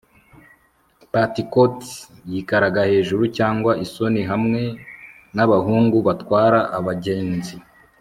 petticoats 1.11 1.89
yikaraga 2.31 2.81
hejuru, 2.91 3.23
cyangwa 3.37 3.71
isoni 3.85 4.21
hamwe 4.31 4.61
nabahungu 5.35 5.97
batwara 6.07 6.59
abagenzi 6.79 7.55